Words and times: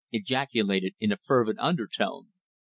ejaculated 0.11 0.95
in 0.99 1.11
a 1.11 1.17
fervent 1.17 1.59
undertone. 1.59 2.29